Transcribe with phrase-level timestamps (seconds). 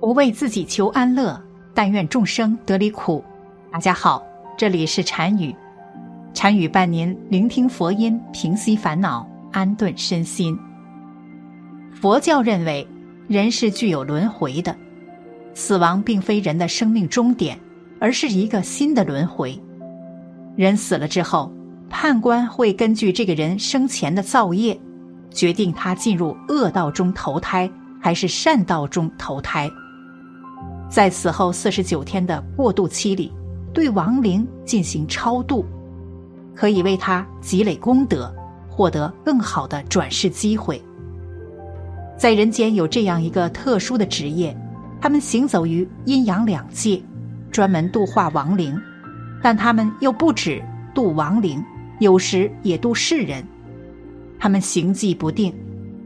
[0.00, 1.38] 不为自己求安乐，
[1.74, 3.22] 但愿众生得离苦。
[3.70, 4.22] 大家好，
[4.56, 5.54] 这里是禅语，
[6.32, 10.58] 禅语伴您聆听佛音，平息烦恼，安顿身心。
[11.92, 12.88] 佛教认为，
[13.28, 14.74] 人是具有轮回的，
[15.52, 17.60] 死亡并非人的生命终点，
[18.00, 19.60] 而是一个新的轮回。
[20.56, 21.52] 人死了之后，
[21.90, 24.80] 判官会根据这个人生前的造业，
[25.30, 27.70] 决定他进入恶道中投胎，
[28.00, 29.70] 还是善道中投胎。
[30.90, 33.32] 在死后四十九天的过渡期里，
[33.72, 35.64] 对亡灵进行超度，
[36.52, 38.34] 可以为他积累功德，
[38.68, 40.82] 获得更好的转世机会。
[42.18, 44.54] 在人间有这样一个特殊的职业，
[45.00, 47.00] 他们行走于阴阳两界，
[47.52, 48.76] 专门度化亡灵，
[49.40, 50.60] 但他们又不止
[50.92, 51.64] 度亡灵，
[52.00, 53.44] 有时也度世人。
[54.40, 55.54] 他们行迹不定，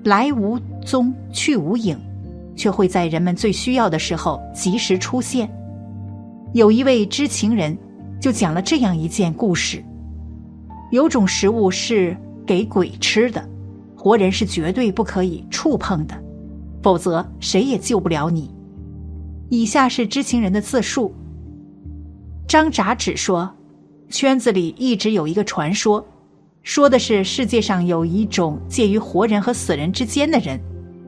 [0.05, 1.99] 来无踪，去无影。
[2.57, 5.49] 却会在人们最需要的时候及时出现。
[6.53, 7.77] 有一位知情人
[8.21, 9.85] 就讲了这样一件故事：
[10.91, 12.17] 有种食物是
[12.47, 13.45] 给鬼吃的，
[13.97, 16.15] 活人是绝对不可以触碰的，
[16.83, 18.51] 否则谁也救不了你。
[19.51, 21.13] 以下是知情人的自述：
[22.47, 23.53] 张札只说，
[24.09, 26.05] 圈子里一直有一个传说，
[26.63, 30.61] 说的是世界上有一种介于活人和死人之间的人，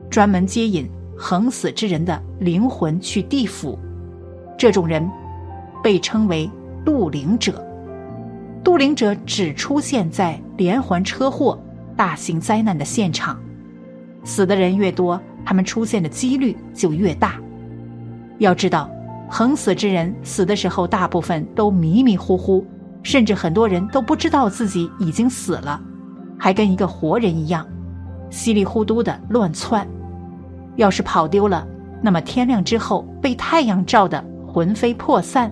[0.09, 0.87] 专门接引。
[1.17, 3.77] 横死之人的灵魂去地府，
[4.57, 5.09] 这种人
[5.83, 6.49] 被称为
[6.85, 7.63] 渡灵者。
[8.63, 11.59] 渡灵者只出现在连环车祸、
[11.95, 13.39] 大型灾难的现场，
[14.23, 17.39] 死的人越多，他们出现的几率就越大。
[18.37, 18.89] 要知道，
[19.29, 22.63] 横死之人死的时候，大部分都迷迷糊糊，
[23.01, 25.81] 甚至很多人都不知道自己已经死了，
[26.37, 27.65] 还跟一个活人一样，
[28.29, 29.87] 稀里糊涂的乱窜。
[30.77, 31.67] 要是跑丢了，
[32.01, 35.51] 那么天亮之后被太阳照得魂飞魄散，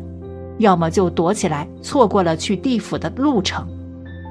[0.59, 3.67] 要么就躲起来，错过了去地府的路程，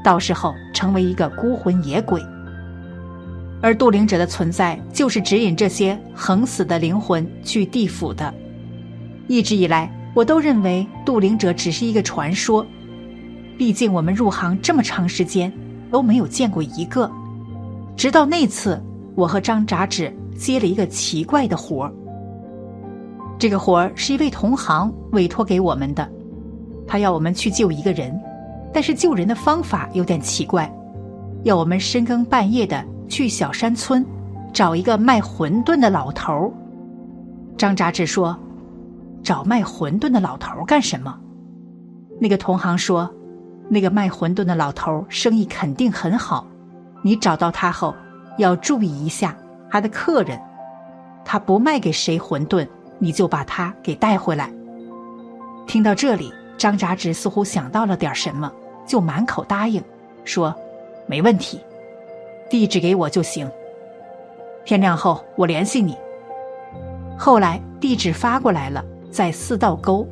[0.03, 2.23] 到时候成为一个孤魂野鬼。
[3.61, 8.33] 而渡灵者的存在，就是指引这些横死的灵魂去地府的。
[9.27, 12.65] 一直以来，我都认为渡灵者只是一个传说，
[13.59, 15.53] 毕竟我们入行这么长时间，
[15.91, 17.11] 都没有见过一个。
[17.97, 18.81] 直到那次，
[19.15, 20.15] 我和张札纸。
[20.37, 21.93] 接了一个奇怪的活儿。
[23.39, 26.09] 这个活儿是一位同行委托给我们的，
[26.87, 28.19] 他要我们去救一个人，
[28.73, 30.73] 但是救人的方法有点奇怪，
[31.43, 34.05] 要我们深更半夜的去小山村
[34.53, 36.51] 找一个卖馄饨的老头儿。
[37.57, 38.37] 张扎志说
[39.23, 41.19] ：“找卖馄饨的老头儿干什么？”
[42.21, 43.13] 那个同行说
[43.69, 46.47] ：“那个卖馄饨的老头儿生意肯定很好，
[47.03, 47.95] 你找到他后
[48.39, 49.37] 要注意一下。”
[49.75, 50.41] 他的客人，
[51.25, 52.65] 他不卖给谁馄饨，
[53.01, 54.49] 你就把他给带回来。
[55.67, 58.53] 听到这里，张扎直似乎想到了点什么，
[58.87, 59.83] 就满口答应，
[60.25, 60.55] 说
[61.09, 61.61] ：“没问题，
[62.49, 63.51] 地址给我就行。
[64.65, 65.97] 天亮后我联系你。”
[67.19, 68.81] 后来地址发过来了，
[69.11, 70.07] 在四道沟。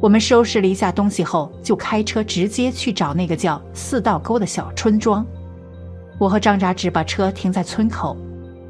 [0.00, 5.26] 我们收拾了一下东西后，就开车直接去找那个叫四道沟的小村庄。
[6.16, 8.16] 我和张扎直把车停在村口。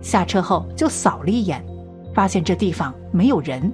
[0.00, 1.64] 下车后就扫了一眼，
[2.14, 3.72] 发现这地方没有人。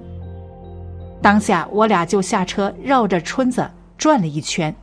[1.21, 4.75] 当下我俩就下车绕着村子转了一圈，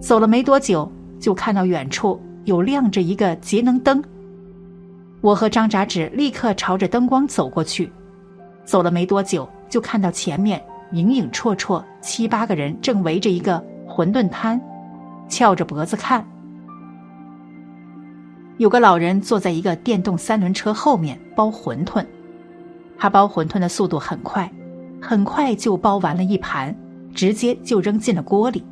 [0.00, 4.02] 走了没多久，就看到远处有亮着一个节能灯。
[5.20, 7.90] 我和张扎纸立刻朝着灯光走过去，
[8.64, 10.62] 走了没多久，就看到前面
[10.92, 14.60] 影影绰绰七八个人正围着一个馄饨摊，
[15.28, 16.26] 翘着脖子看。
[18.60, 22.04] 有个老人坐在一个电动三轮车后面包馄饨，
[22.98, 24.52] 他包馄饨的速度很快，
[25.00, 26.76] 很快就包完了一盘，
[27.14, 28.62] 直接就扔进了锅里。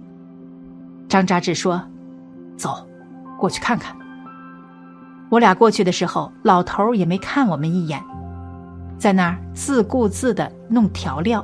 [1.09, 1.83] 张扎志说
[2.55, 2.87] ：“走，
[3.39, 3.97] 过去看看。”
[5.31, 7.99] 我俩过去的时候，老头也没看我们一眼，
[8.99, 11.43] 在那儿自顾自的弄调料。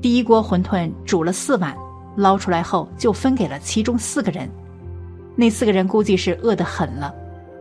[0.00, 1.76] 第一锅馄饨煮了四碗，
[2.16, 4.48] 捞出来后就分给了其中四个人。
[5.34, 7.14] 那四个人估计是饿得很了。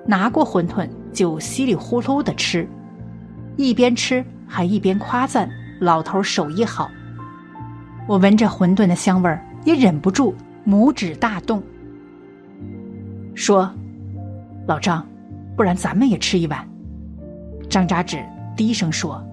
[0.05, 2.67] 拿过馄饨就稀里糊涂的吃，
[3.57, 5.49] 一边吃还一边夸赞
[5.79, 6.89] 老头手艺好。
[8.07, 10.35] 我闻着馄饨的香味儿，也忍不住
[10.65, 11.63] 拇指大动，
[13.33, 13.73] 说
[14.67, 15.05] ：“老张，
[15.55, 16.67] 不然咱们也吃一碗。”
[17.67, 18.23] 张扎纸
[18.55, 19.23] 低声说：“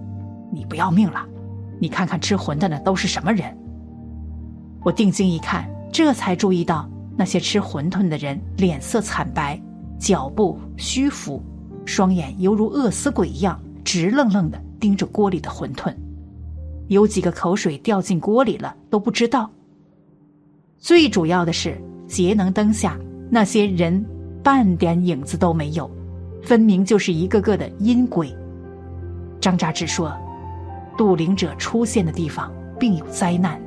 [0.51, 1.23] 你不要命了？
[1.79, 3.55] 你看看吃馄饨的都是什么人？”
[4.83, 9.61] 我定睛一看，这才注意到那些吃馄饨的人脸色惨白。
[10.02, 11.40] 脚步虚浮，
[11.84, 15.94] 双眼犹如饿死鬼一样直愣愣的盯着锅里的馄饨，
[16.88, 19.49] 有几个口水掉进锅里了都不知道。
[20.76, 22.99] 最主要的是，节能灯下
[23.31, 24.04] 那些人
[24.43, 25.88] 半点影子都没有，
[26.43, 28.37] 分明就是一个个的阴鬼。
[29.40, 30.12] 张扎志说
[30.99, 33.62] ：“渡灵者出现的地方并有灾难，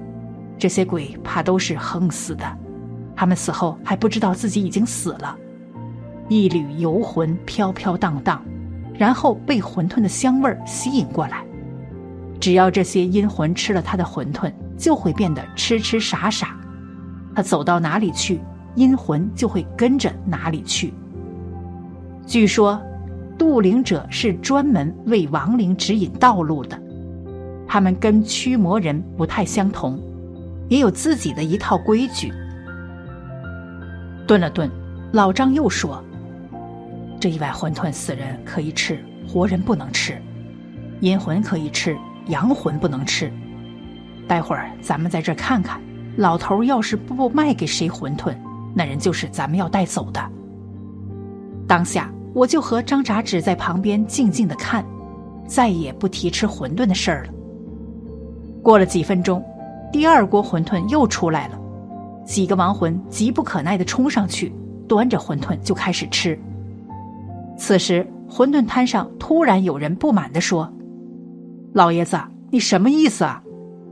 [0.60, 2.58] 这些鬼怕都是横死的，
[3.16, 5.38] 他们死后还不知道自己已经死了，
[6.28, 8.42] 一缕游魂飘飘荡荡，
[8.94, 11.44] 然后被馄饨的香味儿吸引过来。
[12.40, 16.58] 只要这些阴魂吃了他的馄饨，就会变得痴痴傻傻。”
[17.36, 18.40] 他走到哪里去，
[18.76, 20.94] 阴魂就会跟着哪里去。
[22.26, 22.82] 据说，
[23.38, 26.80] 渡灵者是专门为亡灵指引道路的，
[27.68, 30.00] 他们跟驱魔人不太相同，
[30.70, 32.34] 也有自己的一套规矩。
[34.26, 34.70] 顿了顿，
[35.12, 36.04] 老张又说
[37.20, 40.16] ：“这一碗馄饨，死人可以吃，活人不能吃；
[41.00, 41.98] 阴魂可以吃，
[42.28, 43.32] 阳魂不能吃。
[44.28, 45.80] 待会儿咱们在这看看。”
[46.18, 48.34] 老头要是不卖给谁馄饨，
[48.74, 50.32] 那人就是咱们要带走的。
[51.68, 54.86] 当下我就和张扎纸在旁边静静的看，
[55.46, 57.34] 再也不提吃馄饨的事儿了。
[58.64, 59.44] 过了几分钟，
[59.92, 61.60] 第二锅馄饨又出来了，
[62.26, 64.56] 几个亡魂急不可耐的冲上去，
[64.88, 66.40] 端着馄饨就开始吃。
[67.58, 70.72] 此时馄饨摊上突然有人不满的说
[71.74, 72.20] ：“老爷子，
[72.52, 73.42] 你什么意思啊？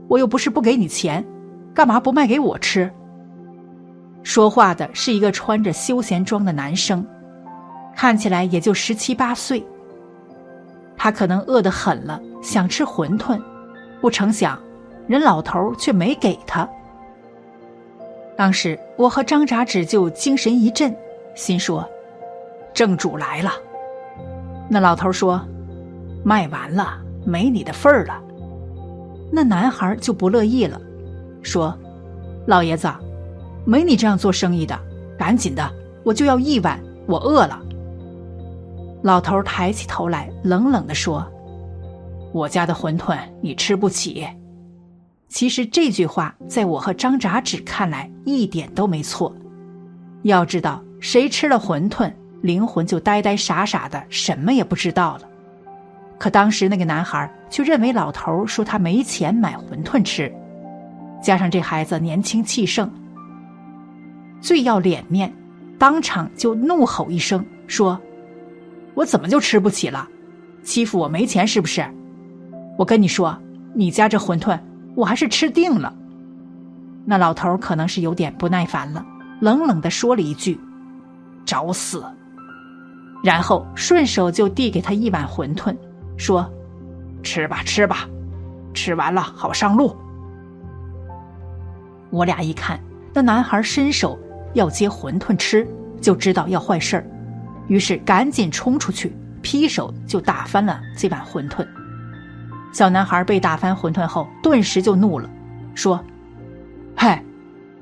[0.08, 1.24] 我又不是不给你钱。”
[1.74, 2.88] 干嘛不卖给我吃？
[4.22, 7.04] 说话的是一个穿着休闲装的男生，
[7.96, 9.60] 看起来也就十七八岁。
[10.96, 13.42] 他可能饿得很了，想吃馄饨，
[14.00, 14.56] 不成想，
[15.08, 16.68] 人老头却没给他。
[18.36, 20.94] 当时我和张扎纸就精神一振，
[21.34, 21.84] 心说
[22.74, 23.52] ：“正主来了。”
[24.68, 25.40] 那老头说
[26.24, 28.20] ：“卖完了，没你的份儿了。”
[29.32, 30.80] 那男孩就不乐意了。
[31.42, 31.76] 说
[32.46, 32.92] ：“老爷子，
[33.64, 34.78] 没你这样做生意的，
[35.18, 35.70] 赶紧的，
[36.04, 37.60] 我就要一碗，我饿了。”
[39.02, 41.26] 老头抬起头来，冷冷的说
[42.32, 44.26] ：“我家的馄饨你吃不起。”
[45.28, 49.34] 其实这句话在我和张扎纸看来一点都没错。
[50.22, 52.10] 要知道，谁吃了馄饨，
[52.44, 55.22] 灵魂就呆呆傻傻的，什么也不知道了。
[56.18, 60.30] 可当时那个男孩却认为老头说他没钱买馄饨吃。
[61.22, 62.90] 加上这孩子年轻气盛，
[64.42, 65.32] 最要脸面，
[65.78, 67.98] 当场就怒吼一声说
[68.92, 70.06] ：“我怎么就吃不起了？
[70.62, 71.82] 欺负我没钱是不是？
[72.76, 73.34] 我跟你说，
[73.72, 74.60] 你家这馄饨
[74.94, 75.96] 我还是吃定了。”
[77.06, 79.02] 那老头可能是有点不耐烦了，
[79.40, 80.60] 冷冷的说了一句
[81.46, 82.04] ：“找死！”
[83.24, 85.74] 然后顺手就递给他一碗馄饨，
[86.18, 86.46] 说
[87.24, 88.06] ：“吃吧，吃吧，
[88.74, 89.96] 吃完了好上路。”
[92.12, 92.78] 我俩一看，
[93.14, 94.18] 那男孩伸手
[94.52, 95.66] 要接馄饨吃，
[96.02, 97.06] 就知道要坏事儿，
[97.66, 101.66] 于是赶紧冲出去，劈手就打翻了这碗馄饨。
[102.74, 105.30] 小男孩被打翻馄饨后，顿时就怒了，
[105.74, 105.98] 说
[106.94, 107.24] ：“嗨，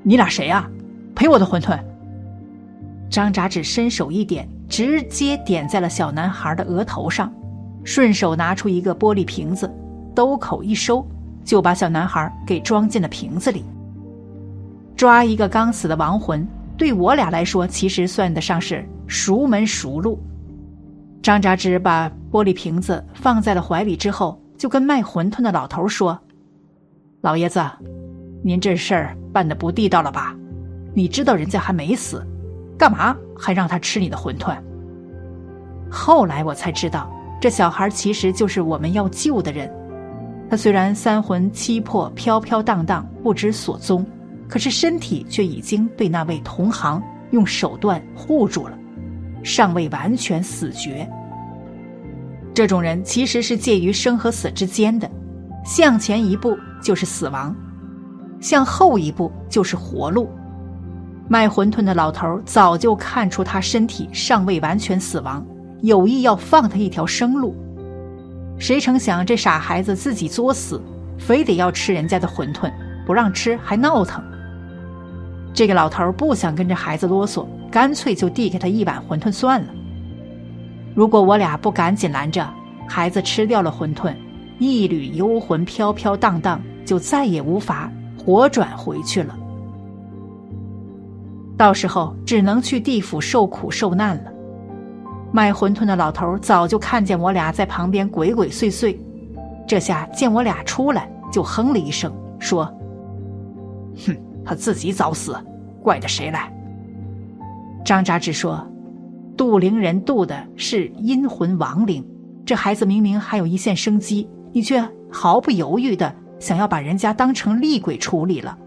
[0.05, 0.71] 你俩谁呀？
[1.17, 1.77] 赔我的馄饨！”
[3.11, 7.31] 张扎纸伸手一点，直接点在了小男孩的额头上，
[7.85, 9.71] 顺手拿出一个玻璃瓶子，
[10.15, 11.07] 兜口一收，
[11.45, 13.63] 就把小男孩给装进了瓶子里。
[14.97, 20.19] 抓一个刚死的亡魂，对我俩来说，其实算得上是熟门熟路。
[21.23, 26.19] 张扎之把玻璃瓶子放在了怀里之后，就跟卖馄饨的老头说
[27.21, 27.63] ：“老爷子，
[28.43, 30.35] 您这事儿办的不地道了吧？
[30.95, 32.27] 你知道人家还没死，
[32.83, 34.59] 干嘛还让他吃你的馄饨？”
[35.89, 37.09] 后来我才知道，
[37.41, 39.73] 这小孩其实就是我们要救的人。
[40.51, 44.05] 他虽然三魂七魄飘飘荡荡，不知所踪。
[44.49, 48.77] 可是身体却已经被那位同行用手段护住了，
[49.45, 51.09] 尚未完全死绝。
[52.53, 55.09] 这种人其实是介于生和死之间的，
[55.65, 57.55] 向前一步就是死亡，
[58.41, 60.29] 向后一步就是活路。
[61.29, 65.45] 卖馄饨的老头早就看出他身体尚未完全死亡，
[65.81, 67.55] 有意要放他一条生路。
[68.59, 70.81] 谁成想这傻孩子自己作死，
[71.19, 72.71] 非得要吃人家的馄饨，
[73.07, 74.23] 不让吃还闹腾。
[75.55, 79.69] 这个老头不想跟着孩子啰嗦，干脆就递给他一碗馄饨算了。
[80.95, 82.47] 如果我俩不赶紧拦着，
[82.89, 84.15] 孩子吃掉了馄饨，
[84.59, 89.37] 一缕幽魂飘飘荡荡，就再也无法活转回去了。
[91.57, 94.33] 到时候只能去地府受苦受难了。
[95.33, 98.97] 卖馄饨的老头早就看见我俩在旁边鬼鬼祟祟，
[99.67, 102.65] 这下见我俩出来，就哼了一声，说
[104.07, 105.35] ：“哼，他自己早死，
[105.83, 106.53] 怪得谁来？”
[107.85, 108.67] 张扎志说
[109.37, 112.07] ：“渡灵人渡的是阴魂亡灵，
[112.45, 118.59] 这孩子明明还有一线生机，你却毫不犹豫的想要把人家当成厉鬼处理了。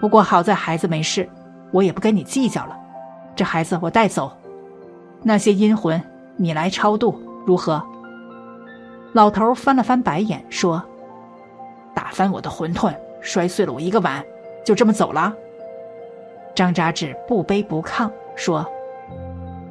[0.00, 1.28] 不过好在孩子没事，
[1.72, 2.78] 我也不跟你计较了。
[3.34, 4.30] 这孩子我带走，
[5.22, 6.00] 那些阴魂
[6.36, 7.82] 你来超度，如何？”
[9.12, 10.82] 老头翻了翻白眼，说
[11.94, 14.24] ：“打翻我的馄饨，摔碎了我一个碗，
[14.64, 15.34] 就这么走了？”
[16.54, 18.10] 张扎志不卑不亢。
[18.34, 18.66] 说：“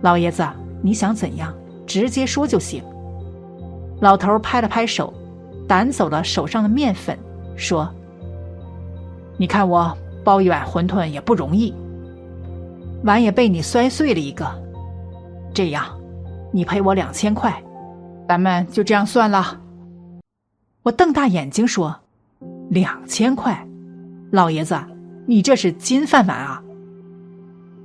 [0.01, 0.47] 老爷子，
[0.81, 1.51] 你想怎样，
[1.87, 2.83] 直接说就行。”
[3.99, 5.11] 老头拍了拍手，
[5.67, 7.17] 掸走了手上的面粉，
[7.55, 7.89] 说
[9.37, 11.73] ：“你看我包一碗馄饨也不容易，
[13.03, 14.45] 碗也被你摔碎了一个。
[15.53, 15.85] 这样，
[16.51, 17.61] 你赔我两千块，
[18.27, 19.59] 咱们就这样算了。”
[20.83, 21.95] 我瞪大眼睛说
[22.69, 23.67] ：“两千块，
[24.31, 24.79] 老爷子，
[25.27, 26.63] 你这是金饭碗啊！”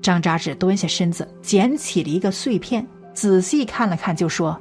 [0.00, 4.58] 张扎志蹲下身子，捡起了一个碎片，仔细看了看，就说：“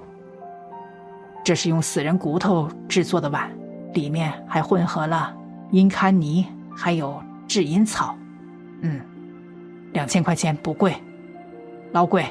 [1.45, 3.49] 这是用死人骨头制作的碗，
[3.93, 5.35] 里面还混合了
[5.71, 6.45] 阴龛泥，
[6.75, 8.15] 还有制阴草。
[8.81, 8.99] 嗯，
[9.95, 10.93] 两千块钱不贵，
[11.93, 12.23] 老鬼，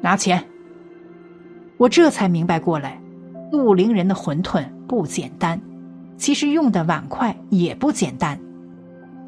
[0.00, 0.42] 拿钱。”
[1.78, 3.00] 我这才明白过来，
[3.52, 5.60] 陆灵人的馄饨不简单，
[6.16, 8.38] 其实用的碗筷也不简单，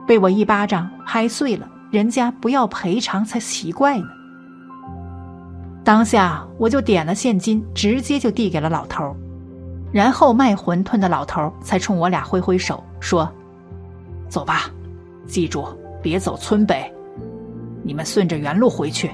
[0.06, 1.70] 被我一巴掌拍碎了。
[1.90, 4.06] 人家不要赔偿才奇怪呢。
[5.84, 9.14] 当下我就点了现金，直接就递给了老头
[9.92, 13.30] 然后卖馄饨的老头才冲我俩挥挥手说
[14.28, 14.70] ：“走吧，
[15.26, 15.66] 记住
[16.02, 16.92] 别走村北，
[17.84, 19.10] 你们顺着原路回去。”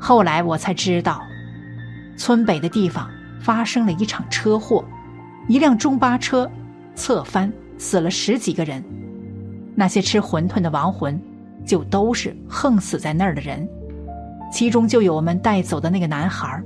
[0.00, 1.20] 后来我才知道，
[2.16, 4.84] 村北的地方发生了一场车祸，
[5.48, 6.50] 一辆中巴车
[6.94, 8.82] 侧翻，死了十几个人。
[9.74, 11.20] 那些吃馄饨的亡魂，
[11.64, 13.68] 就都是横死在那儿的人，
[14.50, 16.62] 其中就有我们带走的那个男孩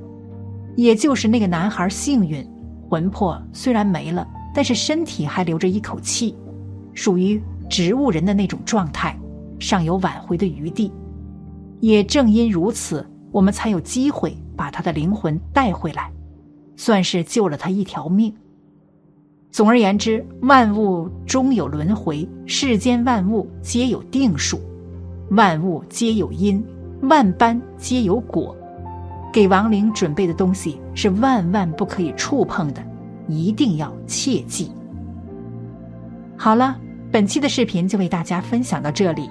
[0.77, 2.49] 也就是那个男孩幸运，
[2.89, 6.37] 魂魄虽然没了，但是身体还留着一口气，
[6.95, 9.19] 属于植物人的那种状态，
[9.61, 10.93] 尚有挽回的余地。
[11.79, 16.11] 也正因如此，我们才有机会把他的灵魂带回来，
[16.77, 18.35] 算是救了他一条命。
[19.51, 24.61] 总而言之，万物终有轮回，世间万物皆有定数，
[25.31, 26.65] 万物皆有因，
[27.03, 28.57] 万般皆有果。
[29.33, 32.85] 给亡灵准备的东西是万万不可以触碰的，
[33.27, 34.71] 一定要切记。
[36.37, 36.77] 好了，
[37.11, 39.31] 本期的视频就为大家分享到这里，